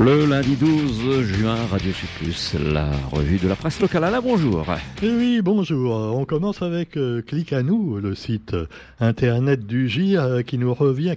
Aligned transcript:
Le 0.00 0.26
lundi 0.26 0.56
12 0.56 1.22
juin, 1.22 1.56
Radio 1.70 1.92
Plus, 2.18 2.56
la 2.72 2.90
revue 3.12 3.38
de 3.38 3.46
la 3.46 3.54
presse 3.54 3.80
locale. 3.80 4.02
Alain, 4.02 4.20
bonjour. 4.20 4.66
Eh 5.02 5.08
oui, 5.08 5.40
bonjour. 5.40 5.94
On 5.94 6.24
commence 6.24 6.62
avec 6.62 6.96
euh, 6.96 7.22
à 7.52 7.62
nous, 7.62 8.00
le 8.00 8.16
site 8.16 8.54
euh, 8.54 8.66
internet 8.98 9.66
du 9.66 9.88
GIR 9.88 10.22
euh, 10.22 10.42
qui 10.42 10.58
nous 10.58 10.74
revient, 10.74 11.14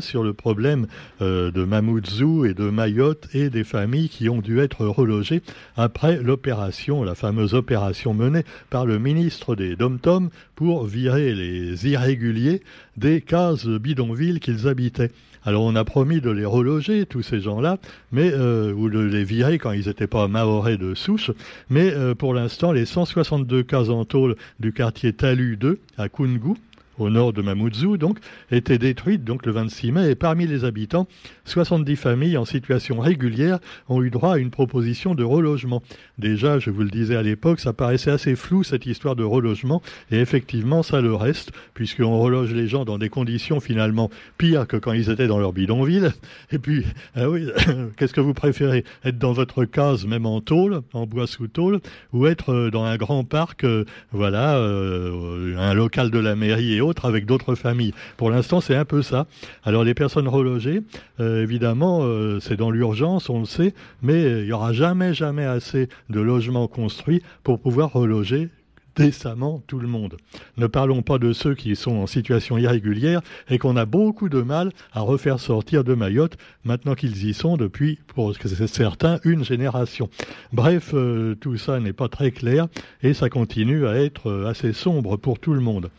sur 0.00 0.22
le 0.22 0.32
problème 0.32 0.86
de 1.20 1.64
Mamoudzou 1.64 2.46
et 2.46 2.54
de 2.54 2.70
Mayotte 2.70 3.28
et 3.34 3.50
des 3.50 3.64
familles 3.64 4.08
qui 4.08 4.28
ont 4.30 4.40
dû 4.40 4.58
être 4.58 4.86
relogées 4.86 5.42
après 5.76 6.16
l'opération, 6.16 7.04
la 7.04 7.14
fameuse 7.14 7.52
opération 7.54 8.14
menée 8.14 8.44
par 8.70 8.86
le 8.86 8.98
ministre 8.98 9.54
des 9.54 9.76
Dom-Tom 9.76 10.30
pour 10.54 10.84
virer 10.86 11.34
les 11.34 11.86
irréguliers 11.88 12.62
des 12.96 13.20
cases 13.20 13.66
bidonvilles 13.66 14.40
qu'ils 14.40 14.68
habitaient. 14.68 15.10
Alors 15.46 15.64
on 15.64 15.76
a 15.76 15.84
promis 15.84 16.20
de 16.20 16.30
les 16.30 16.46
reloger, 16.46 17.04
tous 17.04 17.22
ces 17.22 17.40
gens-là, 17.40 17.78
mais 18.12 18.30
euh, 18.32 18.72
ou 18.72 18.88
de 18.88 19.00
les 19.00 19.24
virer 19.24 19.58
quand 19.58 19.72
ils 19.72 19.88
n'étaient 19.88 20.06
pas 20.06 20.26
maorais 20.26 20.78
de 20.78 20.94
souche. 20.94 21.30
Mais 21.68 21.92
euh, 21.92 22.14
pour 22.14 22.32
l'instant, 22.32 22.72
les 22.72 22.86
162 22.86 23.62
cases 23.62 23.90
en 23.90 24.04
tôle 24.06 24.36
du 24.58 24.72
quartier 24.72 25.12
Talu 25.12 25.56
2 25.58 25.78
à 25.98 26.08
Kungu, 26.08 26.54
au 26.98 27.10
nord 27.10 27.32
de 27.32 27.42
Mamoudzou, 27.42 27.96
donc, 27.96 28.18
était 28.50 28.78
détruite 28.78 29.24
donc 29.24 29.46
le 29.46 29.52
26 29.52 29.92
mai. 29.92 30.10
Et 30.10 30.14
parmi 30.14 30.46
les 30.46 30.64
habitants, 30.64 31.06
70 31.44 31.96
familles 31.96 32.36
en 32.36 32.44
situation 32.44 33.00
régulière 33.00 33.58
ont 33.88 34.02
eu 34.02 34.10
droit 34.10 34.34
à 34.34 34.38
une 34.38 34.50
proposition 34.50 35.14
de 35.14 35.24
relogement. 35.24 35.82
Déjà, 36.18 36.58
je 36.58 36.70
vous 36.70 36.82
le 36.82 36.90
disais 36.90 37.16
à 37.16 37.22
l'époque, 37.22 37.60
ça 37.60 37.72
paraissait 37.72 38.10
assez 38.10 38.36
flou 38.36 38.64
cette 38.64 38.86
histoire 38.86 39.16
de 39.16 39.24
relogement, 39.24 39.82
et 40.10 40.18
effectivement, 40.18 40.82
ça 40.82 41.00
le 41.00 41.14
reste, 41.14 41.52
puisqu'on 41.74 42.18
reloge 42.18 42.52
les 42.52 42.66
gens 42.66 42.84
dans 42.84 42.98
des 42.98 43.08
conditions 43.08 43.60
finalement 43.60 44.10
pires 44.38 44.66
que 44.66 44.76
quand 44.76 44.92
ils 44.92 45.10
étaient 45.10 45.26
dans 45.26 45.38
leur 45.38 45.52
bidonville. 45.52 46.12
Et 46.52 46.58
puis, 46.58 46.84
ah 47.14 47.28
oui, 47.28 47.48
qu'est-ce 47.96 48.14
que 48.14 48.20
vous 48.20 48.34
préférez 48.34 48.84
Être 49.04 49.18
dans 49.18 49.32
votre 49.32 49.64
case, 49.64 50.06
même 50.06 50.26
en 50.26 50.40
tôle, 50.40 50.82
en 50.92 51.06
bois 51.06 51.26
sous 51.26 51.48
tôle, 51.48 51.80
ou 52.12 52.26
être 52.26 52.52
euh, 52.52 52.70
dans 52.70 52.84
un 52.84 52.96
grand 52.96 53.24
parc, 53.24 53.64
euh, 53.64 53.84
voilà, 54.12 54.56
euh, 54.56 55.56
un 55.58 55.74
local 55.74 56.10
de 56.10 56.18
la 56.18 56.36
mairie 56.36 56.74
et 56.74 56.80
avec 57.04 57.26
d'autres 57.26 57.54
familles. 57.54 57.94
Pour 58.16 58.30
l'instant, 58.30 58.60
c'est 58.60 58.76
un 58.76 58.84
peu 58.84 59.02
ça. 59.02 59.26
Alors 59.64 59.84
les 59.84 59.94
personnes 59.94 60.28
relogées, 60.28 60.82
euh, 61.20 61.42
évidemment, 61.42 62.00
euh, 62.02 62.40
c'est 62.40 62.56
dans 62.56 62.70
l'urgence, 62.70 63.30
on 63.30 63.40
le 63.40 63.46
sait, 63.46 63.74
mais 64.02 64.22
il 64.22 64.44
n'y 64.46 64.52
aura 64.52 64.72
jamais, 64.72 65.14
jamais 65.14 65.44
assez 65.44 65.88
de 66.10 66.20
logements 66.20 66.68
construits 66.68 67.22
pour 67.42 67.58
pouvoir 67.58 67.92
reloger 67.92 68.48
décemment 68.96 69.62
tout 69.66 69.78
le 69.78 69.88
monde. 69.88 70.16
Ne 70.56 70.66
parlons 70.66 71.02
pas 71.02 71.18
de 71.18 71.32
ceux 71.32 71.54
qui 71.54 71.76
sont 71.76 71.96
en 71.96 72.06
situation 72.06 72.58
irrégulière 72.58 73.20
et 73.48 73.58
qu'on 73.58 73.76
a 73.76 73.86
beaucoup 73.86 74.28
de 74.28 74.42
mal 74.42 74.70
à 74.92 75.00
refaire 75.00 75.40
sortir 75.40 75.84
de 75.84 75.94
Mayotte 75.94 76.36
maintenant 76.64 76.94
qu'ils 76.94 77.26
y 77.26 77.34
sont 77.34 77.56
depuis, 77.56 77.98
pour 78.06 78.34
certains, 78.36 79.18
une 79.24 79.44
génération. 79.44 80.08
Bref, 80.52 80.90
euh, 80.94 81.34
tout 81.34 81.56
ça 81.56 81.80
n'est 81.80 81.92
pas 81.92 82.08
très 82.08 82.30
clair 82.30 82.68
et 83.02 83.14
ça 83.14 83.28
continue 83.28 83.86
à 83.86 83.96
être 83.96 84.30
euh, 84.30 84.46
assez 84.48 84.72
sombre 84.72 85.16
pour 85.16 85.38
tout 85.38 85.54
le 85.54 85.60
monde. 85.60 85.90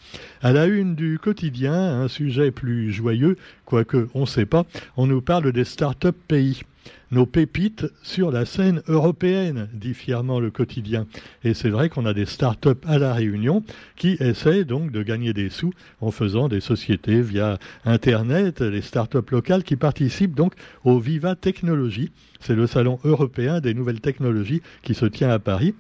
À 0.41 0.53
la 0.53 0.65
une 0.65 0.95
du 0.95 1.19
quotidien, 1.19 1.73
un 1.73 2.07
sujet 2.07 2.51
plus 2.51 2.91
joyeux, 2.91 3.37
quoique 3.65 4.07
on 4.13 4.21
ne 4.21 4.25
sait 4.25 4.45
pas, 4.45 4.65
on 4.97 5.07
nous 5.07 5.21
parle 5.21 5.51
des 5.51 5.65
start-up 5.65 6.15
pays 6.27 6.63
nos 7.11 7.25
pépites 7.25 7.85
sur 8.03 8.31
la 8.31 8.45
scène 8.45 8.81
européenne, 8.87 9.69
dit 9.73 9.93
fièrement 9.93 10.39
le 10.39 10.51
quotidien. 10.51 11.05
Et 11.43 11.53
c'est 11.53 11.69
vrai 11.69 11.89
qu'on 11.89 12.05
a 12.05 12.13
des 12.13 12.25
start-up 12.25 12.83
à 12.87 12.97
la 12.97 13.13
Réunion 13.13 13.63
qui 13.95 14.17
essaient 14.19 14.65
donc 14.65 14.91
de 14.91 15.03
gagner 15.03 15.33
des 15.33 15.49
sous 15.49 15.73
en 16.01 16.11
faisant 16.11 16.47
des 16.47 16.61
sociétés 16.61 17.21
via 17.21 17.57
Internet, 17.85 18.61
les 18.61 18.81
start-up 18.81 19.29
locales 19.29 19.63
qui 19.63 19.75
participent 19.75 20.35
donc 20.35 20.53
au 20.83 20.99
Viva 20.99 21.35
Technologie. 21.35 22.11
C'est 22.39 22.55
le 22.55 22.67
salon 22.67 22.99
européen 23.03 23.61
des 23.61 23.73
nouvelles 23.73 24.01
technologies 24.01 24.61
qui 24.83 24.93
se 24.93 25.05
tient 25.05 25.29
à 25.29 25.39
Paris. 25.39 25.73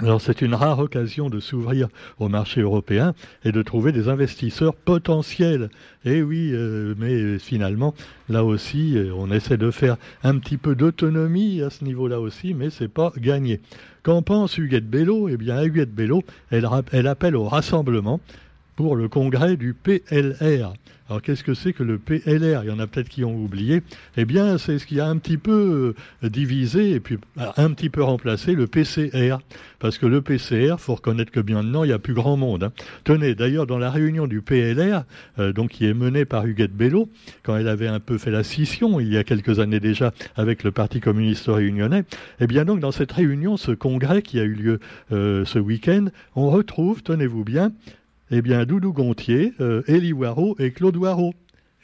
Alors 0.00 0.20
c'est 0.20 0.42
une 0.42 0.54
rare 0.54 0.80
occasion 0.80 1.30
de 1.30 1.38
s'ouvrir 1.38 1.86
au 2.18 2.28
marché 2.28 2.60
européen 2.60 3.14
et 3.44 3.52
de 3.52 3.62
trouver 3.62 3.92
des 3.92 4.08
investisseurs 4.08 4.74
potentiels. 4.74 5.70
Et 6.04 6.20
oui, 6.20 6.50
euh, 6.52 6.94
mais 6.98 7.38
finalement, 7.38 7.94
là 8.28 8.42
aussi, 8.42 8.98
euh, 8.98 9.12
on 9.16 9.30
essaie 9.30 9.56
de 9.56 9.70
faire 9.70 9.96
un 10.24 10.38
petit 10.38 10.56
peu 10.56 10.74
d'autonomie 10.74 11.62
à 11.62 11.70
ce 11.70 11.84
niveau-là 11.84 12.18
aussi, 12.18 12.54
mais 12.54 12.70
c'est 12.70 12.88
pas 12.88 13.12
gagné. 13.16 13.60
Qu'en 14.02 14.22
pense 14.22 14.58
Huguette 14.58 14.90
Bello? 14.90 15.28
Eh 15.28 15.36
bien, 15.36 15.62
Huguette 15.62 15.94
Bello, 15.94 16.24
elle 16.50 17.06
appelle 17.06 17.36
au 17.36 17.44
rassemblement 17.44 18.20
pour 18.76 18.96
le 18.96 19.08
congrès 19.08 19.56
du 19.56 19.74
PLR. 19.74 20.74
Alors 21.10 21.20
qu'est-ce 21.20 21.44
que 21.44 21.52
c'est 21.52 21.74
que 21.74 21.82
le 21.82 21.98
PLR 21.98 22.64
Il 22.64 22.68
y 22.68 22.70
en 22.70 22.78
a 22.78 22.86
peut-être 22.86 23.10
qui 23.10 23.24
ont 23.24 23.36
oublié. 23.36 23.82
Eh 24.16 24.24
bien, 24.24 24.56
c'est 24.56 24.78
ce 24.78 24.86
qui 24.86 25.00
a 25.00 25.06
un 25.06 25.18
petit 25.18 25.36
peu 25.36 25.94
euh, 26.22 26.28
divisé 26.28 26.92
et 26.92 27.00
puis 27.00 27.18
un 27.36 27.70
petit 27.72 27.90
peu 27.90 28.02
remplacé 28.02 28.54
le 28.54 28.66
PCR. 28.66 29.36
Parce 29.80 29.98
que 29.98 30.06
le 30.06 30.22
PCR, 30.22 30.76
faut 30.78 30.94
reconnaître 30.94 31.30
que 31.30 31.40
bien 31.40 31.56
maintenant, 31.56 31.84
il 31.84 31.88
n'y 31.88 31.92
a 31.92 31.98
plus 31.98 32.14
grand 32.14 32.38
monde. 32.38 32.64
Hein. 32.64 32.72
Tenez, 33.04 33.34
d'ailleurs, 33.34 33.66
dans 33.66 33.76
la 33.76 33.90
réunion 33.90 34.26
du 34.26 34.40
PLR, 34.40 35.04
euh, 35.38 35.52
donc 35.52 35.72
qui 35.72 35.84
est 35.84 35.92
menée 35.92 36.24
par 36.24 36.46
Huguette 36.46 36.74
Bello, 36.74 37.10
quand 37.42 37.54
elle 37.54 37.68
avait 37.68 37.88
un 37.88 38.00
peu 38.00 38.16
fait 38.16 38.30
la 38.30 38.42
scission, 38.42 38.98
il 38.98 39.12
y 39.12 39.18
a 39.18 39.24
quelques 39.24 39.58
années 39.58 39.80
déjà, 39.80 40.14
avec 40.36 40.64
le 40.64 40.72
Parti 40.72 41.00
communiste 41.00 41.48
réunionnais, 41.48 42.04
eh 42.40 42.46
bien 42.46 42.64
donc 42.64 42.80
dans 42.80 42.92
cette 42.92 43.12
réunion, 43.12 43.58
ce 43.58 43.72
congrès 43.72 44.22
qui 44.22 44.40
a 44.40 44.44
eu 44.44 44.54
lieu 44.54 44.80
euh, 45.12 45.44
ce 45.44 45.58
week-end, 45.58 46.06
on 46.34 46.48
retrouve, 46.48 47.02
tenez-vous 47.02 47.44
bien, 47.44 47.72
eh 48.36 48.42
bien, 48.42 48.64
Doudou 48.64 48.92
Gontier, 48.92 49.54
euh, 49.60 49.82
Élie 49.86 50.12
Waro 50.12 50.56
et 50.58 50.72
Claude 50.72 50.96
Waro. 50.96 51.34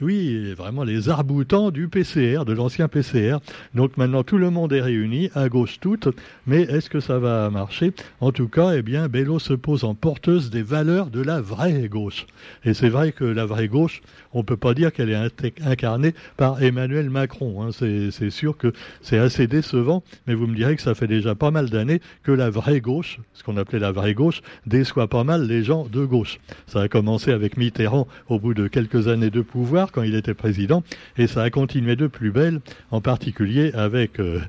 Oui, 0.02 0.54
vraiment 0.54 0.82
les 0.82 1.10
arboutants 1.10 1.70
du 1.70 1.88
PCR, 1.88 2.46
de 2.46 2.54
l'ancien 2.54 2.88
PCR. 2.88 3.36
Donc 3.74 3.98
maintenant 3.98 4.22
tout 4.22 4.38
le 4.38 4.48
monde 4.48 4.72
est 4.72 4.80
réuni, 4.80 5.28
à 5.34 5.50
gauche 5.50 5.78
toute, 5.78 6.08
mais 6.46 6.62
est-ce 6.62 6.88
que 6.88 7.00
ça 7.00 7.18
va 7.18 7.50
marcher? 7.50 7.92
En 8.22 8.32
tout 8.32 8.48
cas, 8.48 8.72
eh 8.74 8.80
bien, 8.80 9.08
Bello 9.08 9.38
se 9.38 9.52
pose 9.52 9.84
en 9.84 9.94
porteuse 9.94 10.48
des 10.48 10.62
valeurs 10.62 11.10
de 11.10 11.20
la 11.20 11.42
vraie 11.42 11.86
gauche. 11.90 12.26
Et 12.64 12.72
c'est 12.72 12.88
vrai 12.88 13.12
que 13.12 13.24
la 13.24 13.44
vraie 13.44 13.68
gauche, 13.68 14.00
on 14.32 14.38
ne 14.38 14.44
peut 14.44 14.56
pas 14.56 14.72
dire 14.72 14.90
qu'elle 14.90 15.10
est 15.10 15.62
incarnée 15.66 16.14
par 16.38 16.62
Emmanuel 16.62 17.10
Macron. 17.10 17.62
Hein. 17.62 17.68
C'est 17.72 18.30
sûr 18.30 18.56
que 18.56 18.72
c'est 19.02 19.18
assez 19.18 19.46
décevant, 19.46 20.02
mais 20.26 20.32
vous 20.32 20.46
me 20.46 20.56
direz 20.56 20.76
que 20.76 20.82
ça 20.82 20.94
fait 20.94 21.08
déjà 21.08 21.34
pas 21.34 21.50
mal 21.50 21.68
d'années 21.68 22.00
que 22.22 22.32
la 22.32 22.48
vraie 22.48 22.80
gauche, 22.80 23.18
ce 23.34 23.44
qu'on 23.44 23.58
appelait 23.58 23.78
la 23.78 23.92
vraie 23.92 24.14
gauche, 24.14 24.40
déçoit 24.66 25.08
pas 25.08 25.24
mal 25.24 25.46
les 25.46 25.62
gens 25.62 25.86
de 25.92 26.06
gauche. 26.06 26.38
Ça 26.66 26.80
a 26.80 26.88
commencé 26.88 27.32
avec 27.32 27.58
Mitterrand 27.58 28.08
au 28.30 28.38
bout 28.38 28.54
de 28.54 28.66
quelques 28.66 29.08
années 29.08 29.28
de 29.28 29.42
pouvoir 29.42 29.89
quand 29.90 30.02
il 30.02 30.14
était 30.14 30.34
président, 30.34 30.82
et 31.16 31.26
ça 31.26 31.42
a 31.42 31.50
continué 31.50 31.96
de 31.96 32.06
plus 32.06 32.30
belle, 32.30 32.60
en 32.90 33.00
particulier 33.00 33.72
avec 33.74 34.20
euh, 34.20 34.40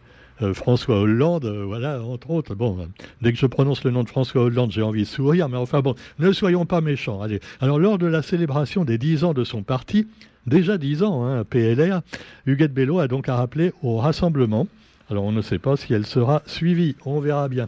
euh, 0.42 0.54
François 0.54 1.00
Hollande, 1.00 1.46
euh, 1.46 1.64
voilà, 1.66 2.02
entre 2.02 2.32
autres. 2.32 2.56
Bon, 2.56 2.88
dès 3.22 3.32
que 3.32 3.38
je 3.38 3.46
prononce 3.46 3.84
le 3.84 3.92
nom 3.92 4.04
de 4.04 4.10
François 4.10 4.44
Hollande, 4.44 4.72
j'ai 4.72 4.82
envie 4.82 5.02
de 5.02 5.08
sourire, 5.08 5.50
mais 5.50 5.58
enfin 5.58 5.82
bon, 5.82 5.96
ne 6.20 6.32
soyons 6.32 6.66
pas 6.66 6.82
méchants. 6.82 7.22
Allez. 7.22 7.40
Alors, 7.60 7.80
lors 7.80 7.98
de 7.98 8.08
la 8.08 8.22
célébration 8.22 8.84
des 8.84 8.98
dix 8.98 9.24
ans 9.24 9.34
de 9.34 9.44
son 9.44 9.62
parti, 9.62 10.08
déjà 10.48 10.78
dix 10.78 11.04
ans, 11.04 11.26
hein, 11.26 11.44
PLR, 11.44 12.02
Huguette 12.46 12.74
Bello 12.74 13.00
a 13.00 13.08
donc 13.08 13.30
à 13.30 13.36
rappeler 13.36 13.72
au 13.84 13.98
rassemblement. 13.98 14.68
Alors, 15.10 15.26
on 15.26 15.32
ne 15.32 15.42
sait 15.42 15.60
pas 15.60 15.78
si 15.78 15.94
elle 15.94 16.06
sera 16.06 16.42
suivie, 16.46 16.96
on 17.06 17.20
verra 17.20 17.48
bien. 17.48 17.68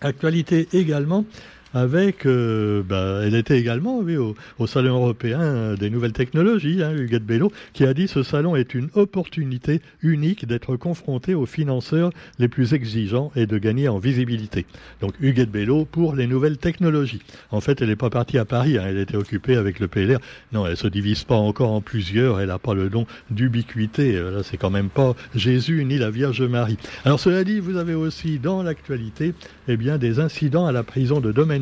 Actualité 0.00 0.68
également, 0.72 1.24
avec, 1.74 2.26
euh, 2.26 2.82
bah, 2.82 3.20
elle 3.24 3.34
était 3.34 3.58
également 3.58 4.02
au, 4.58 4.66
Salon 4.66 4.96
européen 4.96 5.74
des 5.74 5.90
nouvelles 5.90 6.12
technologies, 6.12 6.82
hein, 6.82 6.92
Huguette 6.96 7.24
Bello, 7.24 7.52
qui 7.72 7.84
a 7.84 7.94
dit 7.94 8.08
ce 8.08 8.22
salon 8.22 8.56
est 8.56 8.74
une 8.74 8.88
opportunité 8.94 9.80
unique 10.02 10.46
d'être 10.46 10.76
confronté 10.76 11.34
aux 11.34 11.46
financeurs 11.46 12.10
les 12.38 12.48
plus 12.48 12.74
exigeants 12.74 13.32
et 13.36 13.46
de 13.46 13.58
gagner 13.58 13.88
en 13.88 13.98
visibilité. 13.98 14.66
Donc 15.00 15.14
Huguette 15.20 15.50
Bello 15.50 15.84
pour 15.84 16.14
les 16.14 16.26
nouvelles 16.26 16.58
technologies. 16.58 17.20
En 17.50 17.60
fait, 17.60 17.82
elle 17.82 17.88
n'est 17.88 17.96
pas 17.96 18.10
partie 18.10 18.38
à 18.38 18.44
Paris, 18.44 18.78
hein, 18.78 18.84
elle 18.86 18.98
était 18.98 19.16
occupée 19.16 19.56
avec 19.56 19.80
le 19.80 19.88
PLR. 19.88 20.18
Non, 20.52 20.66
elle 20.66 20.76
se 20.76 20.88
divise 20.88 21.24
pas 21.24 21.36
encore 21.36 21.72
en 21.72 21.80
plusieurs, 21.80 22.40
elle 22.40 22.48
n'a 22.48 22.58
pas 22.58 22.74
le 22.74 22.88
don 22.88 23.06
d'ubiquité. 23.30 24.16
Euh, 24.16 24.36
là, 24.36 24.42
c'est 24.42 24.56
quand 24.56 24.70
même 24.70 24.88
pas 24.88 25.14
Jésus 25.34 25.84
ni 25.84 25.98
la 25.98 26.10
Vierge 26.10 26.42
Marie. 26.42 26.78
Alors 27.04 27.20
cela 27.20 27.44
dit, 27.44 27.60
vous 27.60 27.76
avez 27.76 27.94
aussi 27.94 28.38
dans 28.38 28.62
l'actualité, 28.62 29.34
eh 29.68 29.76
bien, 29.76 29.98
des 29.98 30.20
incidents 30.20 30.66
à 30.66 30.72
la 30.72 30.82
prison 30.82 31.20
de 31.20 31.32
Domaine 31.32 31.61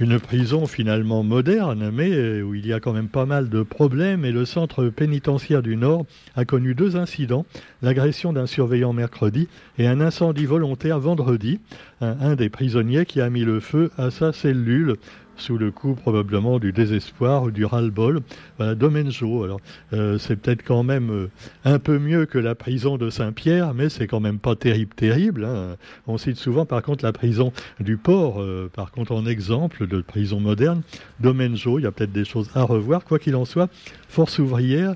une 0.00 0.18
prison 0.18 0.66
finalement 0.66 1.22
moderne, 1.22 1.90
mais 1.92 2.40
où 2.40 2.54
il 2.54 2.66
y 2.66 2.72
a 2.72 2.80
quand 2.80 2.94
même 2.94 3.08
pas 3.08 3.26
mal 3.26 3.50
de 3.50 3.62
problèmes. 3.62 4.24
Et 4.24 4.32
le 4.32 4.46
centre 4.46 4.88
pénitentiaire 4.88 5.62
du 5.62 5.76
Nord 5.76 6.06
a 6.36 6.44
connu 6.44 6.74
deux 6.74 6.96
incidents 6.96 7.44
l'agression 7.82 8.32
d'un 8.32 8.46
surveillant 8.46 8.94
mercredi 8.94 9.48
et 9.78 9.86
un 9.86 10.00
incendie 10.00 10.46
volontaire 10.46 10.98
vendredi. 10.98 11.60
un, 12.00 12.34
des 12.34 12.48
prisonniers 12.48 13.04
qui 13.04 13.20
a 13.20 13.28
mis 13.28 13.44
le 13.44 13.60
feu 13.60 13.90
à 13.98 14.10
sa 14.10 14.32
cellule 14.32 14.96
sous 15.40 15.58
le 15.58 15.70
coup 15.70 15.94
probablement 15.94 16.58
du 16.58 16.72
désespoir 16.72 17.44
ou 17.44 17.50
du 17.50 17.64
ras-le-bol. 17.64 18.20
Voilà, 18.58 18.74
Domenjo, 18.74 19.44
alors 19.44 19.60
euh, 19.92 20.18
c'est 20.18 20.36
peut-être 20.36 20.62
quand 20.62 20.82
même 20.82 21.10
euh, 21.10 21.30
un 21.64 21.78
peu 21.78 21.98
mieux 21.98 22.26
que 22.26 22.38
la 22.38 22.54
prison 22.54 22.98
de 22.98 23.10
Saint-Pierre, 23.10 23.74
mais 23.74 23.88
c'est 23.88 24.06
quand 24.06 24.20
même 24.20 24.38
pas 24.38 24.54
terrible, 24.54 24.94
terrible. 24.94 25.44
Hein. 25.44 25.76
On 26.06 26.18
cite 26.18 26.36
souvent 26.36 26.66
par 26.66 26.82
contre 26.82 27.04
la 27.04 27.12
prison 27.12 27.52
du 27.80 27.96
port, 27.96 28.40
euh, 28.40 28.70
par 28.72 28.92
contre 28.92 29.12
en 29.12 29.26
exemple 29.26 29.86
de 29.86 30.00
prison 30.00 30.40
moderne. 30.40 30.82
Domenjo, 31.20 31.78
il 31.78 31.82
y 31.82 31.86
a 31.86 31.92
peut-être 31.92 32.12
des 32.12 32.24
choses 32.24 32.50
à 32.54 32.62
revoir. 32.62 33.04
Quoi 33.04 33.18
qu'il 33.18 33.36
en 33.36 33.44
soit, 33.44 33.68
Force 34.08 34.38
ouvrière 34.38 34.94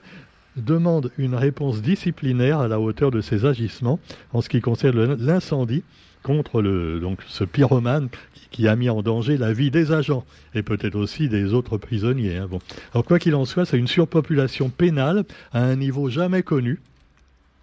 demande 0.56 1.10
une 1.18 1.34
réponse 1.34 1.82
disciplinaire 1.82 2.60
à 2.60 2.68
la 2.68 2.78
hauteur 2.78 3.10
de 3.10 3.20
ses 3.20 3.44
agissements 3.44 3.98
en 4.32 4.40
ce 4.40 4.48
qui 4.48 4.60
concerne 4.60 5.16
l'incendie 5.18 5.82
contre 6.24 6.62
le, 6.62 6.98
donc, 6.98 7.20
ce 7.28 7.44
pyromane 7.44 8.08
qui 8.50 8.66
a 8.66 8.74
mis 8.74 8.88
en 8.88 9.02
danger 9.02 9.36
la 9.36 9.52
vie 9.52 9.70
des 9.70 9.92
agents 9.92 10.24
et 10.54 10.62
peut-être 10.62 10.96
aussi 10.96 11.28
des 11.28 11.54
autres 11.54 11.76
prisonniers. 11.78 12.38
Hein. 12.38 12.48
Alors 12.92 13.04
quoi 13.04 13.20
qu'il 13.20 13.36
en 13.36 13.44
soit, 13.44 13.66
c'est 13.66 13.78
une 13.78 13.86
surpopulation 13.86 14.70
pénale 14.70 15.24
à 15.52 15.62
un 15.62 15.76
niveau 15.76 16.08
jamais 16.08 16.42
connu. 16.42 16.80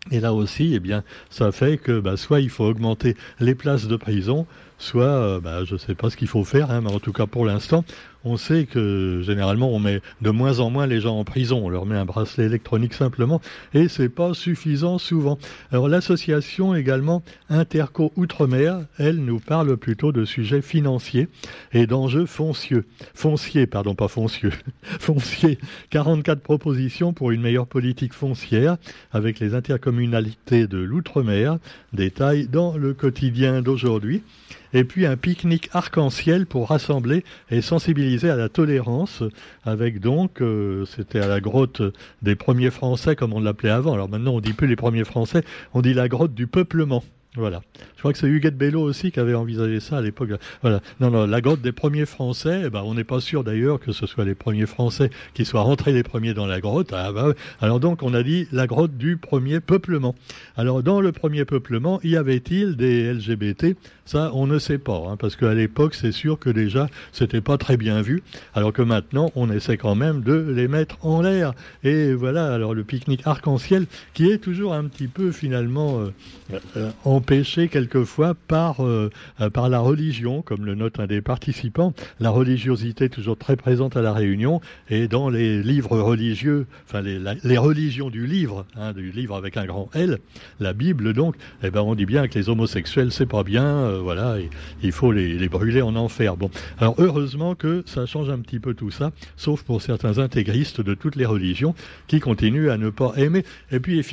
Et 0.09 0.19
là 0.19 0.33
aussi, 0.33 0.73
eh 0.73 0.79
bien, 0.79 1.03
ça 1.29 1.51
fait 1.51 1.77
que 1.77 1.99
bah, 1.99 2.17
soit 2.17 2.39
il 2.39 2.49
faut 2.49 2.65
augmenter 2.65 3.15
les 3.39 3.53
places 3.53 3.87
de 3.87 3.95
prison, 3.95 4.47
soit, 4.79 5.03
euh, 5.03 5.39
bah, 5.39 5.63
je 5.63 5.73
ne 5.73 5.79
sais 5.79 5.93
pas 5.93 6.09
ce 6.09 6.17
qu'il 6.17 6.27
faut 6.27 6.43
faire, 6.43 6.71
hein, 6.71 6.81
mais 6.81 6.91
en 6.91 6.99
tout 6.99 7.13
cas 7.13 7.27
pour 7.27 7.45
l'instant, 7.45 7.85
on 8.23 8.37
sait 8.37 8.65
que 8.65 9.21
généralement 9.23 9.71
on 9.71 9.79
met 9.79 10.01
de 10.21 10.29
moins 10.29 10.59
en 10.59 10.69
moins 10.69 10.87
les 10.87 11.01
gens 11.01 11.17
en 11.17 11.23
prison, 11.23 11.61
on 11.63 11.69
leur 11.69 11.85
met 11.85 11.95
un 11.95 12.05
bracelet 12.05 12.45
électronique 12.45 12.93
simplement, 12.93 13.41
et 13.73 13.87
c'est 13.87 14.09
pas 14.09 14.33
suffisant 14.33 14.97
souvent. 14.97 15.37
Alors 15.71 15.87
l'association 15.87 16.75
également 16.75 17.23
Interco 17.49 18.11
Outre-mer, 18.15 18.85
elle 18.97 19.17
nous 19.17 19.39
parle 19.39 19.77
plutôt 19.77 20.11
de 20.11 20.25
sujets 20.25 20.61
financiers 20.61 21.27
et 21.73 21.87
d'enjeux 21.87 22.25
foncieux. 22.25 22.85
Fonciers, 23.13 23.67
pardon, 23.67 23.95
pas 23.95 24.07
foncieux. 24.07 24.53
fonciers. 24.99 25.57
44 25.89 26.41
propositions 26.41 27.13
pour 27.13 27.31
une 27.31 27.41
meilleure 27.41 27.67
politique 27.67 28.13
foncière 28.13 28.77
avec 29.11 29.39
les 29.39 29.53
intercommunalités 29.53 30.67
de 30.67 30.77
l'outre-mer. 30.77 31.57
Détails 31.93 32.47
dans 32.47 32.77
le 32.77 32.93
quotidien 32.93 33.61
d'aujourd'hui 33.61 34.23
et 34.73 34.83
puis 34.83 35.05
un 35.05 35.17
pique-nique 35.17 35.69
arc-en-ciel 35.73 36.45
pour 36.45 36.69
rassembler 36.69 37.23
et 37.49 37.61
sensibiliser 37.61 38.29
à 38.29 38.35
la 38.35 38.49
tolérance, 38.49 39.23
avec 39.63 39.99
donc, 39.99 40.41
euh, 40.41 40.85
c'était 40.85 41.19
à 41.19 41.27
la 41.27 41.41
grotte 41.41 41.81
des 42.21 42.35
premiers 42.35 42.71
Français, 42.71 43.15
comme 43.15 43.33
on 43.33 43.39
l'appelait 43.39 43.69
avant. 43.69 43.93
Alors 43.93 44.09
maintenant, 44.09 44.33
on 44.33 44.39
dit 44.39 44.53
plus 44.53 44.67
les 44.67 44.75
premiers 44.75 45.03
Français, 45.03 45.43
on 45.73 45.81
dit 45.81 45.93
la 45.93 46.07
grotte 46.07 46.33
du 46.33 46.47
peuplement. 46.47 47.03
Voilà. 47.37 47.61
Je 47.95 47.99
crois 47.99 48.11
que 48.11 48.19
c'est 48.19 48.27
Huguette 48.27 48.57
Bello 48.57 48.81
aussi 48.81 49.09
qui 49.13 49.19
avait 49.21 49.35
envisagé 49.35 49.79
ça 49.79 49.99
à 49.99 50.01
l'époque. 50.01 50.31
Voilà. 50.61 50.81
Non, 50.99 51.11
non, 51.11 51.25
la 51.25 51.39
grotte 51.39 51.61
des 51.61 51.71
premiers 51.71 52.05
Français, 52.05 52.63
eh 52.65 52.69
ben, 52.69 52.81
on 52.83 52.95
n'est 52.95 53.05
pas 53.05 53.21
sûr 53.21 53.45
d'ailleurs 53.45 53.79
que 53.79 53.93
ce 53.93 54.05
soit 54.05 54.25
les 54.25 54.35
premiers 54.35 54.65
Français 54.65 55.09
qui 55.33 55.45
soient 55.45 55.61
rentrés 55.61 55.93
les 55.93 56.03
premiers 56.03 56.33
dans 56.33 56.45
la 56.45 56.59
grotte. 56.59 56.91
Ah, 56.91 57.13
bah, 57.13 57.33
alors 57.61 57.79
donc, 57.79 58.03
on 58.03 58.13
a 58.13 58.21
dit 58.21 58.49
la 58.51 58.67
grotte 58.67 58.97
du 58.97 59.15
premier 59.15 59.61
peuplement. 59.61 60.13
Alors, 60.57 60.83
dans 60.83 60.99
le 60.99 61.13
premier 61.13 61.45
peuplement, 61.45 62.01
y 62.03 62.17
avait-il 62.17 62.75
des 62.75 63.13
LGBT 63.13 63.77
Ça, 64.03 64.31
on 64.33 64.45
ne 64.45 64.59
sait 64.59 64.77
pas, 64.77 65.01
hein, 65.07 65.15
parce 65.15 65.37
qu'à 65.37 65.53
l'époque, 65.53 65.95
c'est 65.95 66.11
sûr 66.11 66.37
que 66.37 66.49
déjà, 66.49 66.87
c'était 67.13 67.39
pas 67.39 67.57
très 67.57 67.77
bien 67.77 68.01
vu, 68.01 68.23
alors 68.53 68.73
que 68.73 68.81
maintenant, 68.81 69.31
on 69.35 69.49
essaie 69.49 69.77
quand 69.77 69.95
même 69.95 70.21
de 70.21 70.33
les 70.33 70.67
mettre 70.67 70.97
en 71.05 71.21
l'air. 71.21 71.53
Et 71.85 72.13
voilà, 72.13 72.53
alors 72.53 72.73
le 72.73 72.83
pique-nique 72.83 73.25
arc-en-ciel, 73.25 73.85
qui 74.13 74.29
est 74.29 74.39
toujours 74.39 74.73
un 74.73 74.83
petit 74.85 75.07
peu 75.07 75.31
finalement 75.31 76.01
euh, 76.01 76.59
euh, 76.75 76.91
en 77.05 77.20
empêché 77.21 77.67
quelquefois 77.67 78.33
par, 78.33 78.83
euh, 78.83 79.11
par 79.53 79.69
la 79.69 79.77
religion, 79.77 80.41
comme 80.41 80.65
le 80.65 80.73
note 80.73 80.99
un 80.99 81.05
des 81.05 81.21
participants. 81.21 81.93
La 82.19 82.31
religiosité 82.31 83.09
toujours 83.09 83.37
très 83.37 83.55
présente 83.55 83.95
à 83.95 84.01
la 84.01 84.11
Réunion 84.11 84.59
et 84.89 85.07
dans 85.07 85.29
les 85.29 85.61
livres 85.61 85.99
religieux, 85.99 86.65
enfin 86.87 87.01
les, 87.03 87.57
religions 87.59 88.09
du 88.09 88.25
livre, 88.25 88.65
hein, 88.75 88.93
du 88.93 89.11
livre 89.11 89.35
avec 89.35 89.55
un 89.55 89.65
grand 89.65 89.91
L, 89.93 90.17
la 90.59 90.73
Bible 90.73 91.13
donc, 91.13 91.35
eh 91.61 91.69
ben 91.69 91.81
on 91.81 91.93
dit 91.93 92.07
bien 92.07 92.27
que 92.27 92.39
les 92.39 92.49
homosexuels 92.49 93.11
c'est 93.11 93.27
pas 93.27 93.43
bien, 93.43 93.65
euh, 93.65 93.99
voilà, 94.01 94.37
il 94.81 94.91
faut 94.91 95.11
les, 95.11 95.37
les, 95.37 95.47
brûler 95.47 95.83
en 95.83 95.95
enfer. 95.95 96.37
Bon, 96.37 96.49
alors 96.79 96.95
heureusement 96.97 97.53
que 97.53 97.83
ça 97.85 98.07
change 98.07 98.31
un 98.31 98.39
petit 98.39 98.59
peu 98.59 98.73
tout 98.73 98.89
ça, 98.89 99.11
sauf 99.37 99.61
pour 99.61 99.83
certains 99.83 100.17
intégristes 100.17 100.81
de 100.81 100.95
toutes 100.95 101.15
les 101.15 101.27
religions 101.27 101.75
qui 102.07 102.19
continuent 102.19 102.71
à 102.71 102.77
ne 102.77 102.89
pas 102.89 103.13
aimer. 103.17 103.43
Et 103.71 103.79
puis 103.79 104.03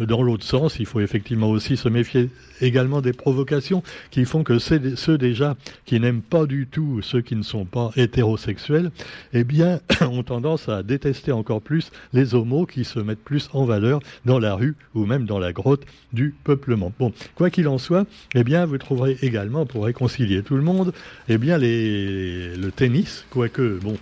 dans 0.00 0.22
l'autre 0.22 0.44
sens, 0.44 0.80
il 0.80 0.86
faut 0.86 1.00
effectivement 1.00 1.50
aussi 1.50 1.76
se 1.76 1.88
méfier 1.88 2.28
également 2.60 3.00
des 3.00 3.12
provocations 3.12 3.82
qui 4.10 4.24
font 4.24 4.42
que 4.42 4.58
ceux 4.58 5.18
déjà 5.18 5.56
qui 5.84 5.98
n'aiment 5.98 6.22
pas 6.22 6.46
du 6.46 6.66
tout 6.66 7.00
ceux 7.02 7.20
qui 7.20 7.36
ne 7.36 7.42
sont 7.42 7.64
pas 7.64 7.90
hétérosexuels, 7.96 8.90
eh 9.32 9.44
bien, 9.44 9.80
ont 10.00 10.22
tendance 10.22 10.68
à 10.68 10.82
détester 10.82 11.32
encore 11.32 11.62
plus 11.62 11.90
les 12.12 12.34
homos 12.34 12.66
qui 12.66 12.84
se 12.84 12.98
mettent 12.98 13.24
plus 13.24 13.48
en 13.52 13.64
valeur 13.64 14.00
dans 14.24 14.38
la 14.38 14.54
rue 14.54 14.76
ou 14.94 15.06
même 15.06 15.26
dans 15.26 15.38
la 15.38 15.52
grotte 15.52 15.84
du 16.12 16.34
peuplement. 16.44 16.92
Bon, 16.98 17.12
quoi 17.34 17.50
qu'il 17.50 17.68
en 17.68 17.78
soit, 17.78 18.06
eh 18.34 18.44
bien, 18.44 18.66
vous 18.66 18.78
trouverez 18.78 19.16
également, 19.22 19.66
pour 19.66 19.84
réconcilier 19.84 20.42
tout 20.42 20.56
le 20.56 20.62
monde, 20.62 20.92
eh 21.28 21.38
bien, 21.38 21.58
le 21.58 22.70
tennis, 22.70 23.24
quoique, 23.30 23.78
bon, 23.82 23.96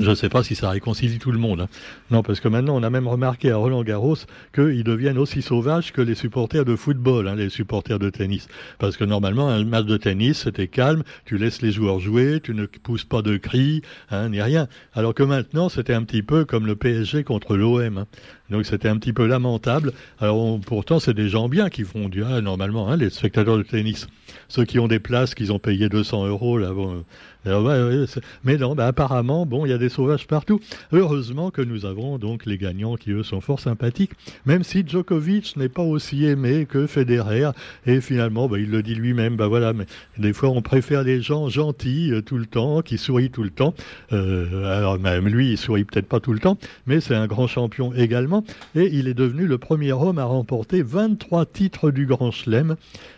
je 0.00 0.08
ne 0.08 0.14
sais 0.14 0.28
pas 0.28 0.42
si 0.42 0.54
ça 0.54 0.70
réconcilie 0.70 1.18
tout 1.18 1.32
le 1.32 1.38
monde. 1.38 1.62
Hein. 1.62 1.68
Non, 2.10 2.22
parce 2.22 2.40
que 2.40 2.48
maintenant, 2.48 2.76
on 2.76 2.82
a 2.82 2.90
même 2.90 3.08
remarqué 3.08 3.50
à 3.50 3.56
Roland 3.56 3.82
Garros 3.82 4.16
qu'ils 4.54 4.84
deviennent 4.84 5.18
aussi 5.18 5.42
sauvages 5.42 5.92
que 5.92 6.00
les 6.00 6.14
supporters 6.14 6.64
de 6.64 6.76
football, 6.76 7.28
hein, 7.28 7.34
les 7.34 7.50
supporters 7.50 7.98
de 7.98 8.10
tennis. 8.10 8.48
Parce 8.78 8.96
que 8.96 9.04
normalement, 9.04 9.48
un 9.48 9.64
match 9.64 9.86
de 9.86 9.96
tennis, 9.96 10.42
c'était 10.44 10.68
calme, 10.68 11.02
tu 11.24 11.36
laisses 11.36 11.62
les 11.62 11.72
joueurs 11.72 12.00
jouer, 12.00 12.40
tu 12.42 12.54
ne 12.54 12.66
pousses 12.66 13.04
pas 13.04 13.22
de 13.22 13.36
cris, 13.36 13.82
hein, 14.10 14.30
ni 14.30 14.40
rien. 14.40 14.68
Alors 14.94 15.14
que 15.14 15.22
maintenant, 15.22 15.68
c'était 15.68 15.94
un 15.94 16.04
petit 16.04 16.22
peu 16.22 16.44
comme 16.44 16.66
le 16.66 16.76
PSG 16.76 17.24
contre 17.24 17.56
l'OM. 17.56 17.98
Hein. 17.98 18.06
Donc 18.50 18.66
c'était 18.66 18.88
un 18.88 18.98
petit 18.98 19.12
peu 19.12 19.26
lamentable. 19.26 19.92
Alors 20.20 20.60
pourtant, 20.60 21.00
c'est 21.00 21.14
des 21.14 21.28
gens 21.28 21.48
bien 21.48 21.70
qui 21.70 21.84
font 21.84 22.08
du... 22.08 22.22
Ah, 22.22 22.40
normalement, 22.40 22.90
hein, 22.90 22.96
les 22.96 23.10
spectateurs 23.10 23.56
de 23.56 23.62
tennis. 23.62 24.06
Ceux 24.48 24.64
qui 24.64 24.78
ont 24.78 24.88
des 24.88 24.98
places 24.98 25.34
qu'ils 25.34 25.52
ont 25.52 25.58
payé 25.58 25.88
200 25.88 26.26
euros, 26.26 26.58
là, 26.58 26.72
bon, 26.72 27.04
mais 27.44 28.56
non, 28.56 28.74
bah, 28.74 28.86
apparemment, 28.86 29.46
bon, 29.46 29.66
il 29.66 29.70
y 29.70 29.72
a 29.72 29.78
des 29.78 29.88
sauvages 29.88 30.26
partout. 30.26 30.60
Heureusement 30.92 31.50
que 31.50 31.62
nous 31.62 31.86
avons 31.86 32.18
donc 32.18 32.46
les 32.46 32.58
gagnants 32.58 32.96
qui, 32.96 33.10
eux, 33.10 33.22
sont 33.22 33.40
fort 33.40 33.60
sympathiques, 33.60 34.12
même 34.46 34.62
si 34.62 34.84
Djokovic 34.86 35.56
n'est 35.56 35.68
pas 35.68 35.82
aussi 35.82 36.24
aimé 36.24 36.66
que 36.68 36.86
Federer. 36.86 37.50
Et 37.86 38.00
finalement, 38.00 38.48
bah, 38.48 38.58
il 38.58 38.70
le 38.70 38.82
dit 38.82 38.94
lui-même, 38.94 39.36
bah 39.36 39.48
voilà, 39.48 39.72
mais 39.72 39.86
des 40.18 40.32
fois, 40.32 40.50
on 40.50 40.62
préfère 40.62 41.02
les 41.02 41.20
gens 41.20 41.48
gentils 41.48 42.12
euh, 42.12 42.22
tout 42.22 42.38
le 42.38 42.46
temps, 42.46 42.82
qui 42.82 42.98
sourient 42.98 43.30
tout 43.30 43.42
le 43.42 43.50
temps. 43.50 43.74
Euh, 44.12 44.78
alors 44.78 44.98
même 44.98 45.28
lui, 45.28 45.52
il 45.52 45.58
sourit 45.58 45.84
peut-être 45.84 46.08
pas 46.08 46.20
tout 46.20 46.32
le 46.32 46.38
temps, 46.38 46.58
mais 46.86 47.00
c'est 47.00 47.14
un 47.14 47.26
grand 47.26 47.46
champion 47.46 47.92
également. 47.94 48.44
Et 48.74 48.88
il 48.92 49.08
est 49.08 49.14
devenu 49.14 49.46
le 49.46 49.58
premier 49.58 49.92
homme 49.92 50.18
à 50.18 50.24
remporter 50.24 50.82
23 50.82 51.46
titres 51.46 51.90
du 51.90 52.06
Grand 52.06 52.30
Chelem. 52.30 52.76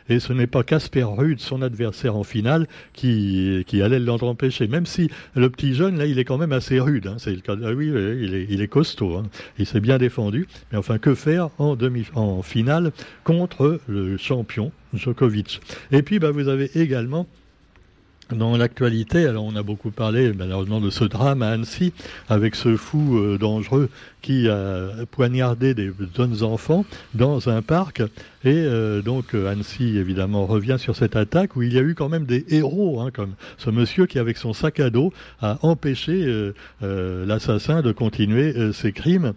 Et 0.09 0.21
ce 0.21 0.33
n'est 0.33 0.47
pas 0.47 0.63
Casper 0.63 1.05
Ruud, 1.05 1.41
son 1.41 1.63
adversaire 1.63 2.17
en 2.17 2.25
finale, 2.25 2.67
qui, 2.93 3.65
qui 3.67 3.81
allait 3.81 3.99
l'empêcher. 4.23 4.69
Même 4.69 4.87
si 4.87 5.11
le 5.35 5.51
petit 5.51 5.75
jeune, 5.75 5.99
là, 5.99 6.07
il 6.07 6.19
est 6.19 6.25
quand 6.25 6.39
même 6.39 6.53
assez 6.53 6.81
rude. 6.81 7.07
Hein. 7.07 7.17
C'est 7.19 7.33
le 7.33 7.41
cas. 7.41 7.55
Ah 7.65 7.73
oui, 7.73 7.89
il 7.89 8.35
est, 8.35 8.47
il 8.49 8.63
est 8.63 8.69
costaud. 8.69 9.17
Hein. 9.17 9.25
Il 9.59 9.67
s'est 9.67 9.81
bien 9.81 9.99
défendu. 9.99 10.47
Mais 10.73 10.79
enfin, 10.79 10.99
que 10.99 11.15
faire 11.15 11.51
en 11.59 11.77
demi, 11.77 12.07
en 12.15 12.43
finale 12.43 12.93
contre 13.25 13.81
le 13.89 14.17
champion 14.17 14.73
Djokovic? 14.93 15.61
Et 15.93 16.03
puis, 16.03 16.19
bah, 16.19 16.31
vous 16.31 16.49
avez 16.49 16.71
également 16.75 17.27
dans 18.35 18.57
l'actualité, 18.57 19.27
alors 19.27 19.45
on 19.45 19.57
a 19.57 19.63
beaucoup 19.63 19.91
parlé 19.91 20.33
malheureusement 20.33 20.81
de 20.81 20.91
ce 20.91 21.05
drame 21.05 21.43
à 21.43 21.51
Annecy 21.51 21.93
avec 22.29 22.55
ce 22.55 22.77
fou 22.77 23.17
euh, 23.17 23.39
dangereux 23.39 23.89
qui 24.23 24.49
a 24.49 24.89
poignardé 25.11 25.75
des 25.75 25.91
jeunes 26.17 26.43
enfants 26.43 26.87
dans 27.13 27.49
un 27.49 27.61
parc. 27.61 28.01
Et 28.01 28.55
euh, 28.55 29.03
donc 29.03 29.35
euh, 29.35 29.51
Annecy, 29.51 29.99
évidemment, 29.99 30.47
revient 30.47 30.77
sur 30.79 30.97
cette 30.97 31.15
attaque 31.15 31.57
où 31.57 31.63
il 31.63 31.75
y 31.75 31.79
a 31.79 31.83
eu 31.83 31.95
quand 31.95 32.09
même 32.09 32.25
des 32.25 32.47
héros, 32.49 33.01
hein, 33.01 33.11
comme 33.13 33.35
ce 33.59 33.71
monsieur 33.71 34.07
qui, 34.07 34.19
avec 34.19 34.39
son 34.39 34.55
sac 34.55 34.81
à 34.81 34.91
dos, 34.91 35.13
a 35.41 35.59
empêché 35.63 36.53
l'assassin 36.81 37.83
de 37.83 37.93
continuer 37.93 38.73
ses 38.73 38.93
crimes. 38.93 39.35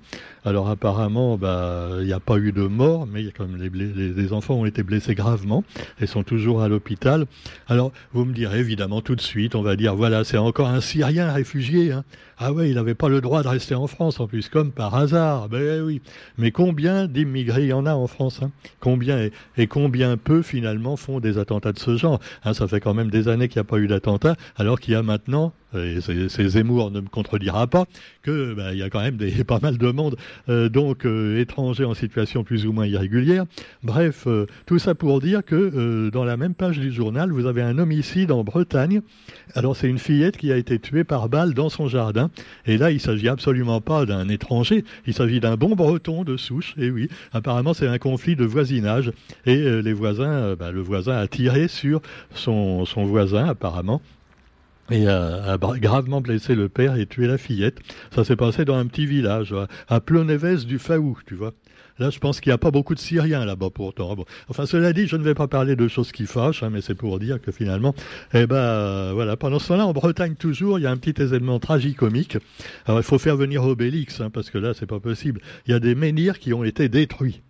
Alors 0.47 0.69
apparemment, 0.69 1.37
bah, 1.37 1.89
il 1.99 2.05
n'y 2.05 2.13
a 2.13 2.21
pas 2.21 2.37
eu 2.37 2.53
de 2.53 2.61
mort, 2.61 3.05
mais 3.05 3.21
les, 3.21 4.13
les, 4.13 4.31
enfants 4.31 4.53
ont 4.53 4.65
été 4.65 4.81
blessés 4.81 5.13
gravement 5.13 5.65
et 5.99 6.07
sont 6.07 6.23
toujours 6.23 6.61
à 6.61 6.69
l'hôpital. 6.69 7.25
Alors 7.67 7.91
vous 8.13 8.23
me 8.23 8.33
direz 8.33 8.59
évidemment 8.59 9.01
tout 9.01 9.17
de 9.17 9.21
suite, 9.21 9.55
on 9.55 9.61
va 9.61 9.75
dire 9.75 9.93
voilà, 9.93 10.23
c'est 10.23 10.37
encore 10.37 10.69
un 10.69 10.79
Syrien 10.79 11.33
réfugié. 11.33 11.91
Hein. 11.91 12.05
Ah 12.39 12.53
ouais, 12.53 12.69
il 12.69 12.75
n'avait 12.75 12.95
pas 12.95 13.09
le 13.09 13.19
droit 13.19 13.43
de 13.43 13.49
rester 13.49 13.75
en 13.75 13.87
France 13.87 14.21
en 14.21 14.27
plus, 14.27 14.47
comme 14.47 14.71
par 14.71 14.95
hasard. 14.95 15.49
Ben 15.49 15.81
oui. 15.81 16.01
Mais 16.37 16.51
combien 16.51 17.07
d'immigrés 17.07 17.63
il 17.63 17.69
y 17.69 17.73
en 17.73 17.85
a 17.85 17.95
en 17.95 18.07
France 18.07 18.41
hein? 18.41 18.51
Combien 18.79 19.29
et, 19.57 19.67
combien 19.67 20.15
peu 20.15 20.43
finalement 20.43 20.95
font 20.95 21.19
des 21.19 21.39
attentats 21.39 21.73
de 21.73 21.79
ce 21.79 21.97
genre? 21.97 22.21
Hein, 22.45 22.53
Ça 22.53 22.67
fait 22.67 22.79
quand 22.79 22.93
même 22.93 23.09
des 23.09 23.27
années 23.27 23.49
qu'il 23.49 23.59
n'y 23.59 23.67
a 23.67 23.69
pas 23.69 23.79
eu 23.79 23.87
d'attentats, 23.87 24.37
alors 24.55 24.79
qu'il 24.79 24.93
y 24.93 24.95
a 24.95 25.03
maintenant 25.03 25.51
et 25.75 25.99
c'est 26.01 26.47
Zemmour 26.47 26.91
ne 26.91 27.01
me 27.01 27.07
contredira 27.07 27.67
pas, 27.67 27.85
que 28.21 28.53
bah, 28.53 28.73
il 28.73 28.79
y 28.79 28.83
a 28.83 28.89
quand 28.89 29.01
même 29.01 29.17
pas 29.47 29.59
mal 29.59 29.77
de 29.77 29.91
monde 29.91 30.15
euh, 30.49 30.69
donc 30.69 31.05
euh, 31.05 31.39
étrangers 31.39 31.85
en 31.85 31.93
situation 31.93 32.43
plus 32.43 32.65
ou 32.65 32.71
moins 32.71 32.85
irrégulière. 32.85 33.45
Bref, 33.83 34.25
euh, 34.27 34.45
tout 34.65 34.79
ça 34.79 34.95
pour 34.95 35.19
dire 35.19 35.43
que 35.43 36.09
dans 36.09 36.23
la 36.23 36.37
même 36.37 36.53
page 36.53 36.79
du 36.79 36.91
journal, 36.91 37.31
vous 37.31 37.45
avez 37.45 37.61
un 37.61 37.77
homicide 37.77 38.31
en 38.31 38.43
Bretagne. 38.43 39.01
Alors 39.55 39.75
c'est 39.75 39.87
une 39.87 39.99
fillette 39.99 40.37
qui 40.37 40.51
a 40.51 40.57
été 40.57 40.79
tuée 40.79 41.03
par 41.03 41.29
balle 41.29 41.53
dans 41.53 41.69
son 41.69 41.87
jardin. 41.87 42.29
Et 42.65 42.77
là, 42.77 42.91
il 42.91 42.99
s'agit 42.99 43.27
absolument 43.27 43.81
pas 43.81 44.05
d'un 44.05 44.29
étranger, 44.29 44.83
il 45.05 45.13
s'agit 45.13 45.39
d'un 45.39 45.55
bon 45.55 45.75
breton 45.75 46.23
de 46.23 46.37
souche. 46.37 46.75
Et 46.77 46.89
oui, 46.89 47.09
apparemment 47.33 47.73
c'est 47.73 47.87
un 47.87 47.97
conflit 47.97 48.35
de 48.35 48.45
voisinage. 48.45 49.11
Et 49.45 49.57
les 49.81 49.93
voisins, 49.93 50.55
bah, 50.55 50.71
le 50.71 50.81
voisin 50.81 51.17
a 51.17 51.27
tiré 51.27 51.67
sur 51.67 52.01
son 52.33 52.85
voisin 52.95 53.47
apparemment 53.47 54.01
et 54.91 55.07
a, 55.07 55.57
gravement 55.57 56.21
blessé 56.21 56.55
le 56.55 56.69
père 56.69 56.95
et 56.95 57.05
tué 57.05 57.27
la 57.27 57.37
fillette. 57.37 57.79
Ça 58.13 58.23
s'est 58.23 58.35
passé 58.35 58.65
dans 58.65 58.75
un 58.75 58.85
petit 58.85 59.05
village, 59.05 59.53
à 59.87 59.99
Plonévez 60.01 60.57
du 60.65 60.79
Faou, 60.79 61.17
tu 61.25 61.35
vois. 61.35 61.53
Là, 61.99 62.11
je 62.11 62.19
pense 62.19 62.39
qu'il 62.39 62.51
n'y 62.51 62.53
a 62.53 62.59
pas 62.59 62.69
beaucoup 62.69 62.93
de 62.93 62.99
Syriens 62.99 63.43
là-bas 63.43 63.69
pourtant. 63.73 64.15
Enfin, 64.49 64.65
cela 64.65 64.93
dit, 64.93 65.07
je 65.07 65.15
ne 65.15 65.23
vais 65.23 65.33
pas 65.33 65.47
parler 65.47 65.75
de 65.75 65.87
choses 65.87 66.11
qui 66.11 66.27
fâchent, 66.27 66.61
hein, 66.61 66.69
mais 66.71 66.81
c'est 66.81 66.93
pour 66.93 67.17
dire 67.19 67.41
que 67.41 67.51
finalement, 67.51 67.95
eh 68.33 68.45
ben, 68.45 69.13
voilà. 69.13 69.35
Pendant 69.35 69.59
ce 69.59 69.69
temps-là, 69.69 69.85
en 69.87 69.93
Bretagne 69.93 70.35
toujours, 70.35 70.77
il 70.77 70.83
y 70.83 70.85
a 70.85 70.91
un 70.91 70.97
petit 70.97 71.19
événement 71.21 71.59
tragicomique. 71.59 72.37
Alors, 72.85 72.99
il 72.99 73.03
faut 73.03 73.17
faire 73.17 73.35
venir 73.35 73.63
Obélix, 73.63 74.21
hein, 74.21 74.29
parce 74.29 74.51
que 74.51 74.59
là, 74.59 74.73
c'est 74.75 74.85
pas 74.85 74.99
possible. 74.99 75.41
Il 75.65 75.71
y 75.71 75.73
a 75.73 75.79
des 75.79 75.95
menhirs 75.95 76.37
qui 76.37 76.53
ont 76.53 76.63
été 76.63 76.87
détruits 76.87 77.41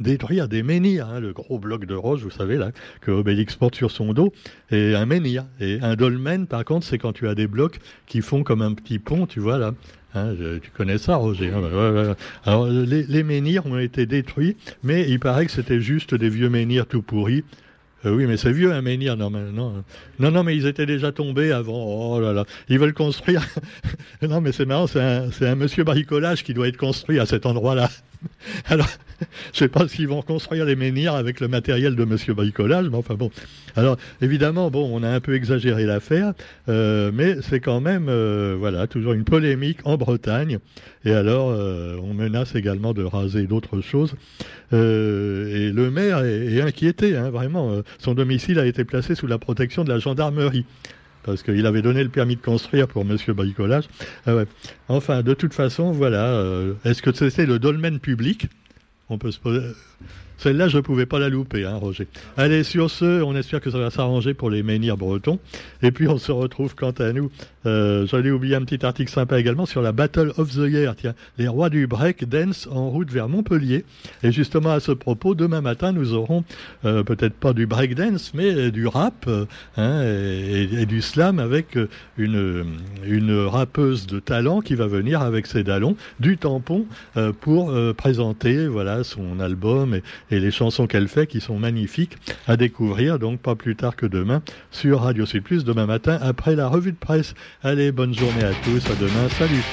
détruire 0.00 0.48
des 0.48 0.62
menhirs, 0.62 1.08
hein, 1.08 1.20
le 1.20 1.32
gros 1.32 1.58
bloc 1.58 1.84
de 1.86 1.94
roche, 1.94 2.20
vous 2.20 2.30
savez, 2.30 2.56
là, 2.56 2.72
que 3.00 3.10
Obélix 3.10 3.54
porte 3.56 3.74
sur 3.74 3.90
son 3.90 4.12
dos, 4.12 4.32
et 4.70 4.94
un 4.94 5.06
menhir. 5.06 5.44
Et 5.60 5.78
un 5.82 5.94
dolmen, 5.94 6.46
par 6.46 6.64
contre, 6.64 6.86
c'est 6.86 6.98
quand 6.98 7.12
tu 7.12 7.28
as 7.28 7.34
des 7.34 7.46
blocs 7.46 7.78
qui 8.06 8.20
font 8.20 8.42
comme 8.42 8.62
un 8.62 8.72
petit 8.72 8.98
pont, 8.98 9.26
tu 9.26 9.40
vois, 9.40 9.58
là. 9.58 9.72
Hein, 10.16 10.34
tu 10.62 10.70
connais 10.70 10.98
ça, 10.98 11.16
Roger 11.16 11.50
hein, 11.50 12.14
Alors, 12.44 12.68
les, 12.68 13.22
menhirs 13.24 13.66
ont 13.66 13.78
été 13.78 14.06
détruits, 14.06 14.56
mais 14.84 15.08
il 15.08 15.18
paraît 15.18 15.44
que 15.46 15.50
c'était 15.50 15.80
juste 15.80 16.14
des 16.14 16.28
vieux 16.28 16.48
menhirs 16.48 16.86
tout 16.86 17.02
pourris. 17.02 17.42
Euh, 18.06 18.14
oui, 18.14 18.26
mais 18.26 18.36
c'est 18.36 18.52
vieux 18.52 18.72
un 18.72 18.80
menhir, 18.80 19.16
non, 19.16 19.30
non, 19.30 19.82
non, 20.20 20.30
non, 20.30 20.44
mais 20.44 20.54
ils 20.54 20.66
étaient 20.66 20.86
déjà 20.86 21.10
tombés 21.10 21.50
avant. 21.50 22.12
Oh 22.14 22.20
là 22.20 22.32
là, 22.32 22.44
ils 22.68 22.78
veulent 22.78 22.94
construire. 22.94 23.44
non, 24.22 24.40
mais 24.40 24.52
c'est 24.52 24.66
marrant, 24.66 24.86
c'est 24.86 25.00
un, 25.00 25.30
un 25.40 25.54
monsieur 25.56 25.82
bricolage 25.82 26.44
qui 26.44 26.54
doit 26.54 26.68
être 26.68 26.76
construit 26.76 27.18
à 27.18 27.26
cet 27.26 27.44
endroit-là. 27.44 27.90
Alors, 28.66 28.88
je 29.52 29.58
sais 29.58 29.68
pas 29.68 29.86
s'ils 29.88 30.08
vont 30.08 30.22
construire 30.22 30.64
les 30.64 30.76
menhirs 30.76 31.14
avec 31.14 31.40
le 31.40 31.48
matériel 31.48 31.96
de 31.96 32.04
Monsieur 32.04 32.34
Bricolage, 32.34 32.88
mais 32.90 32.96
enfin 32.96 33.14
bon. 33.14 33.30
Alors, 33.76 33.96
évidemment, 34.20 34.70
bon, 34.70 34.88
on 34.92 35.02
a 35.02 35.08
un 35.08 35.20
peu 35.20 35.34
exagéré 35.34 35.84
l'affaire, 35.84 36.32
euh, 36.68 37.10
mais 37.12 37.36
c'est 37.42 37.60
quand 37.60 37.80
même, 37.80 38.06
euh, 38.08 38.56
voilà, 38.58 38.86
toujours 38.86 39.12
une 39.12 39.24
polémique 39.24 39.78
en 39.84 39.96
Bretagne. 39.96 40.58
Et 41.04 41.12
alors, 41.12 41.50
euh, 41.50 41.96
on 42.02 42.14
menace 42.14 42.54
également 42.54 42.94
de 42.94 43.02
raser 43.02 43.46
d'autres 43.46 43.80
choses. 43.80 44.14
et 44.72 45.70
le 45.72 45.90
maire 45.90 46.24
est, 46.24 46.60
inquiété, 46.60 47.16
hein, 47.16 47.30
vraiment. 47.30 47.82
Son 47.98 48.14
domicile 48.14 48.58
a 48.58 48.66
été 48.66 48.84
placé 48.84 49.14
sous 49.14 49.26
la 49.26 49.38
protection 49.38 49.84
de 49.84 49.88
la 49.88 49.98
gendarmerie 49.98 50.64
parce 51.24 51.42
qu'il 51.42 51.66
avait 51.66 51.82
donné 51.82 52.02
le 52.02 52.10
permis 52.10 52.36
de 52.36 52.42
construire 52.42 52.86
pour 52.86 53.04
Monsieur 53.04 53.32
Bricolage. 53.32 53.84
Ah 54.26 54.44
enfin, 54.88 55.22
de 55.22 55.34
toute 55.34 55.54
façon, 55.54 55.90
voilà. 55.92 56.40
Est-ce 56.84 57.02
que 57.02 57.12
c'était 57.12 57.46
le 57.46 57.58
dolmen 57.58 57.98
public? 57.98 58.46
On 59.08 59.18
peut 59.18 59.30
se 59.30 59.40
poser. 59.40 59.60
Celle-là, 60.38 60.68
je 60.68 60.76
ne 60.76 60.82
pouvais 60.82 61.06
pas 61.06 61.18
la 61.18 61.28
louper, 61.28 61.64
hein, 61.64 61.76
Roger. 61.76 62.06
Allez, 62.36 62.64
sur 62.64 62.90
ce, 62.90 63.22
on 63.22 63.34
espère 63.36 63.60
que 63.60 63.70
ça 63.70 63.78
va 63.78 63.90
s'arranger 63.90 64.34
pour 64.34 64.50
les 64.50 64.62
menhirs 64.62 64.96
bretons. 64.96 65.38
Et 65.82 65.90
puis, 65.90 66.08
on 66.08 66.18
se 66.18 66.32
retrouve 66.32 66.74
quant 66.74 66.90
à 66.92 67.12
nous. 67.12 67.30
Euh, 67.66 68.06
J'allais 68.06 68.30
oublier 68.30 68.56
un 68.56 68.62
petit 68.62 68.84
article 68.84 69.10
sympa 69.10 69.38
également 69.38 69.66
sur 69.66 69.80
la 69.80 69.92
Battle 69.92 70.32
of 70.36 70.50
the 70.50 70.68
Year. 70.68 70.94
Tiens, 70.96 71.14
les 71.38 71.48
rois 71.48 71.70
du 71.70 71.86
break 71.86 72.28
dance 72.28 72.68
en 72.70 72.90
route 72.90 73.10
vers 73.10 73.28
Montpellier. 73.28 73.84
Et 74.22 74.32
justement, 74.32 74.72
à 74.72 74.80
ce 74.80 74.92
propos, 74.92 75.34
demain 75.34 75.60
matin, 75.60 75.92
nous 75.92 76.12
aurons 76.12 76.44
euh, 76.84 77.02
peut-être 77.02 77.34
pas 77.34 77.52
du 77.52 77.66
break 77.66 77.94
dance, 77.94 78.32
mais 78.34 78.70
du 78.70 78.86
rap 78.86 79.24
euh, 79.28 79.46
hein, 79.76 80.02
et, 80.02 80.84
du 80.86 81.00
slam 81.00 81.38
avec 81.38 81.78
une, 82.18 82.66
une 83.06 83.44
rappeuse 83.46 84.06
de 84.06 84.20
talent 84.20 84.60
qui 84.60 84.74
va 84.74 84.86
venir 84.86 85.22
avec 85.22 85.46
ses 85.46 85.62
dallons 85.62 85.96
du 86.20 86.36
tampon 86.36 86.86
pour 87.40 87.72
présenter 87.96 88.66
voilà 88.66 89.02
son 89.02 89.40
album 89.40 90.00
et 90.30 90.40
les 90.40 90.50
chansons 90.50 90.86
qu'elle 90.86 91.08
fait 91.08 91.26
qui 91.26 91.40
sont 91.40 91.58
magnifiques 91.58 92.16
à 92.46 92.56
découvrir, 92.56 93.18
donc 93.18 93.40
pas 93.40 93.54
plus 93.54 93.76
tard 93.76 93.96
que 93.96 94.06
demain 94.06 94.42
sur 94.70 95.00
Radio 95.00 95.26
Sud 95.26 95.42
Plus, 95.42 95.64
demain 95.64 95.86
matin 95.86 96.18
après 96.20 96.56
la 96.56 96.68
revue 96.68 96.92
de 96.92 96.96
presse. 96.96 97.34
Allez, 97.62 97.92
bonne 97.92 98.14
journée 98.14 98.44
à 98.44 98.52
tous, 98.64 98.86
à 98.90 98.94
demain, 98.94 99.28
salut 99.30 99.64